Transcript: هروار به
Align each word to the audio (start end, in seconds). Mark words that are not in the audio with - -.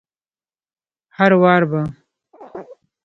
هروار 1.17 1.61
به 1.71 1.81